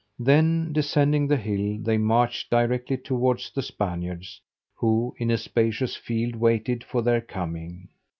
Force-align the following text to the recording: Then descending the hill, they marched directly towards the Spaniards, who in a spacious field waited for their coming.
Then 0.17 0.73
descending 0.73 1.27
the 1.27 1.37
hill, 1.37 1.77
they 1.79 1.99
marched 1.99 2.49
directly 2.49 2.97
towards 2.97 3.51
the 3.51 3.61
Spaniards, 3.61 4.41
who 4.77 5.13
in 5.19 5.29
a 5.29 5.37
spacious 5.37 5.95
field 5.95 6.35
waited 6.37 6.83
for 6.83 7.03
their 7.03 7.21
coming. 7.21 7.87